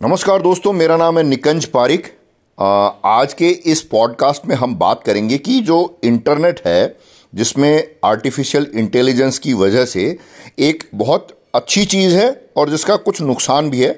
[0.00, 2.06] नमस्कार दोस्तों, मेरा नाम है निकंज पारिक।
[3.04, 6.96] आज के इस पॉडकास्ट में हम बात करेंगे कि जो इंटरनेट है,
[7.34, 10.16] जिसमें आर्टिफिशियल इंटेलिजेंस की वजह से
[10.58, 13.92] एक बहुत अच्छी चीज़ है और जिसका कुछ नुकसान भी है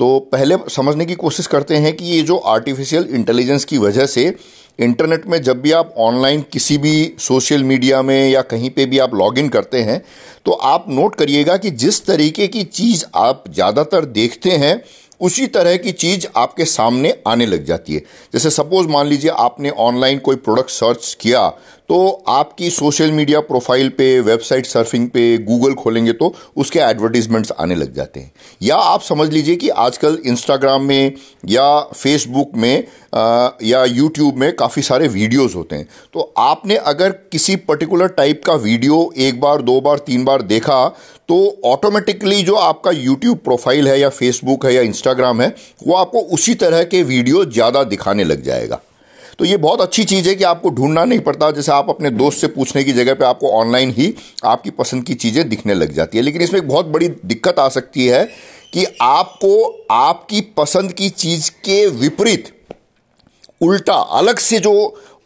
[0.00, 4.34] तो पहले समझने की कोशिश करते हैं कि ये जो आर्टिफिशियल इंटेलिजेंस की वजह से
[4.78, 8.98] इंटरनेट में जब भी आप ऑनलाइन किसी भी सोशल मीडिया में या कहीं पे भी
[8.98, 10.00] आप लॉगिन करते हैं
[10.46, 14.74] तो आप नोट करिएगा कि जिस तरीके की चीज़ आप ज़्यादातर देखते हैं
[15.20, 18.00] उसी तरह की चीज़ आपके सामने आने लग जाती है।
[18.32, 21.48] जैसे सपोज़ मान लीजिए आपने ऑनलाइन कोई प्रोडक्ट सर्च किया
[21.88, 27.74] तो आपकी सोशल मीडिया प्रोफ़ाइल पे वेबसाइट सर्फिंग पे गूगल खोलेंगे तो उसके एडवर्टीजमेंट्स आने
[27.74, 31.12] लग जाते हैं। या आप समझ लीजिए कि आजकल इंस्टाग्राम में
[31.48, 37.10] या फेसबुक में आ, या यूट्यूब में काफ़ी सारे वीडियोस होते हैं। तो आपने अगर
[37.32, 40.86] किसी पर्टिकुलर टाइप का वीडियो एक बार दो बार तीन बार देखा
[41.28, 45.54] तो ऑटोमेटिकली जो आपका यूट्यूब प्रोफ़ाइल है या फेसबुक है या इंस्टाग्राम है
[45.86, 48.80] वो आपको उसी तरह के वीडियो ज़्यादा दिखाने लग जाएगा।
[49.38, 52.40] तो ये बहुत अच्छी चीज़ है कि आपको ढूंढना नहीं पड़ता। जैसे आप अपने दोस्त
[52.40, 54.12] से पूछने की जगह पे आपको ऑनलाइन ही
[54.44, 57.68] आपकी पसंद की चीज़ें दिखने लग जाती है। लेकिन इसमें एक बहुत बड़ी दिक्कत आ
[57.68, 58.24] सकती है
[58.72, 62.52] कि आपको आपकी पसंद की चीज़ के विपरीत
[63.60, 64.72] उल्टा, अलग से जो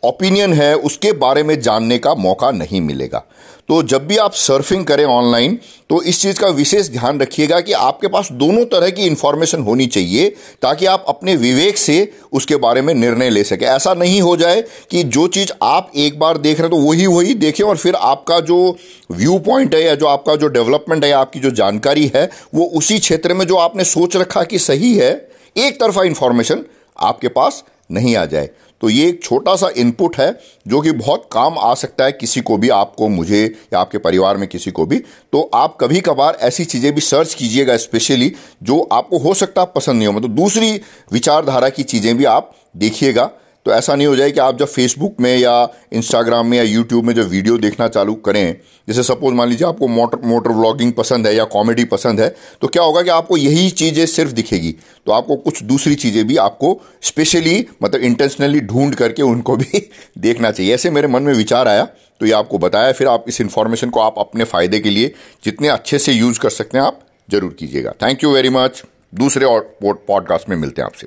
[0.02, 3.24] ओपिनियन है, उसके बारे में जानने का मौका नहीं मिलेगा।
[3.68, 5.58] तो जब भी आप सर्फिंग करें ऑनलाइन
[5.90, 9.86] तो इस चीज़ का विशेष ध्यान रखिएगा कि आपके पास दोनों तरह की इंफॉर्मेशन होनी
[9.86, 10.28] चाहिए,
[10.62, 14.62] ताकि आप अपने विवेक से उसके बारे में निर्णय ले सके। ऐसा नहीं हो जाए
[14.90, 17.94] कि जो चीज़ आप एक बार देख रहे हैं तो वही वही देखें और फिर
[17.94, 18.76] आपका जो
[19.10, 22.98] व्यू पॉइंट है या जो आपका जो डेवलपमेंट है, आपकी जो जानकारी है, वो उसी
[22.98, 25.10] क्षेत्र में जो आपने सोच रखा कि सही है,
[25.56, 26.64] एक तरफा इंफॉर्मेशन
[26.96, 28.50] आपके पास नहीं आ जाए।
[28.80, 32.40] तो ये एक छोटा सा इनपुट है, जो कि बहुत काम आ सकता है किसी
[32.40, 34.98] को भी, आपको, मुझे या आपके परिवार में किसी को भी।
[35.32, 39.72] तो आप कभी कभार ऐसी चीज़ें भी सर्च कीजिएगा स्पेशली जो आपको हो सकता है
[39.76, 40.80] पसंद नहीं हो। मतलब दूसरी
[41.12, 43.30] विचारधारा की चीज़ें भी आप देखिएगा।
[43.68, 47.04] तो ऐसा नहीं हो जाए कि आप जब फेसबुक में या इंस्टाग्राम में या यूट्यूब
[47.04, 48.56] में जब वीडियो देखना चालू करें,
[48.88, 52.28] जैसे सपोज़ मान लीजिए आपको मोटर मोटर व्लॉगिंग पसंद है या कॉमेडी पसंद है
[52.62, 54.74] तो क्या होगा कि आपको यही चीज़ें सिर्फ़ दिखेगी।
[55.06, 59.88] तो आपको कुछ दूसरी चीज़ें भी आपको स्पेशली मतलब इंटेंशनली ढूंढ करके उनको भी
[60.18, 63.40] देखना चाहिए। ऐसे मेरे मन में विचार आया तो ये आपको बताया। फिर आप इस
[63.40, 65.12] इन्फॉर्मेशन को आप अपने फ़ायदे के लिए
[65.44, 68.82] जितने अच्छे से यूज़ कर सकते हैं, आप ज़रूर कीजिएगा। थैंक यू वेरी मच
[69.14, 71.06] दूसरे और पॉडकास्ट में मिलते हैं आपसे।